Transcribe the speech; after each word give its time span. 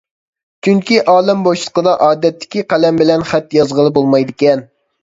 چۈنكى 0.67 0.97
ئالەم 1.13 1.45
بوشلۇقىدا 1.49 1.95
ئادەتتىكى 2.07 2.67
قەلەم 2.75 2.99
بىلەن 3.05 3.31
خەت 3.35 3.57
يازغىلى 3.61 3.97
بولمايدىكەن. 4.01 4.69